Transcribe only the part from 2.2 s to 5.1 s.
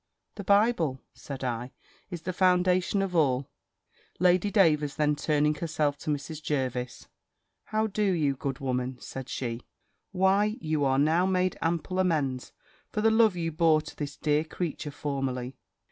the foundation of all." Lady Davers